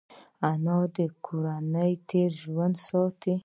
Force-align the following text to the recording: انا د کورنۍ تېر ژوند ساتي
انا 0.49 0.77
د 0.95 0.97
کورنۍ 1.25 1.91
تېر 2.09 2.31
ژوند 2.41 2.75
ساتي 2.87 3.33